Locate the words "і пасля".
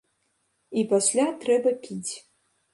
0.79-1.27